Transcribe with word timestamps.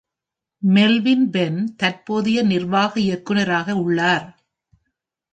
Melvin 0.63 1.29
Ben 1.29 1.75
தற்போதைய 1.75 2.43
நிர்வாக 2.43 2.99
இயக்குநராக 2.99 3.75
உள்ளார். 3.75 4.25